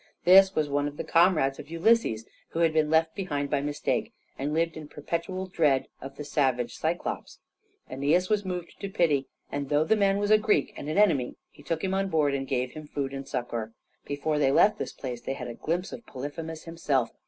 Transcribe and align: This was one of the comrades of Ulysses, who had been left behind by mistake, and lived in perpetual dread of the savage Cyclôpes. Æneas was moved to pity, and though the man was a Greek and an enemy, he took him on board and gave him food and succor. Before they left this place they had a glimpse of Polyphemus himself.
This 0.25 0.55
was 0.55 0.67
one 0.67 0.87
of 0.87 0.97
the 0.97 1.03
comrades 1.03 1.59
of 1.59 1.69
Ulysses, 1.69 2.25
who 2.49 2.59
had 2.61 2.73
been 2.73 2.89
left 2.89 3.13
behind 3.13 3.51
by 3.51 3.61
mistake, 3.61 4.11
and 4.35 4.51
lived 4.51 4.75
in 4.75 4.87
perpetual 4.87 5.45
dread 5.45 5.89
of 6.01 6.15
the 6.15 6.23
savage 6.23 6.75
Cyclôpes. 6.75 7.37
Æneas 7.87 8.27
was 8.27 8.43
moved 8.43 8.79
to 8.79 8.89
pity, 8.89 9.27
and 9.51 9.69
though 9.69 9.83
the 9.83 9.95
man 9.95 10.17
was 10.17 10.31
a 10.31 10.39
Greek 10.39 10.73
and 10.75 10.89
an 10.89 10.97
enemy, 10.97 11.35
he 11.51 11.61
took 11.61 11.83
him 11.83 11.93
on 11.93 12.07
board 12.09 12.33
and 12.33 12.47
gave 12.47 12.71
him 12.71 12.87
food 12.87 13.13
and 13.13 13.27
succor. 13.27 13.73
Before 14.03 14.39
they 14.39 14.51
left 14.51 14.79
this 14.79 14.91
place 14.91 15.21
they 15.21 15.33
had 15.33 15.47
a 15.47 15.53
glimpse 15.53 15.91
of 15.91 16.03
Polyphemus 16.07 16.63
himself. 16.63 17.11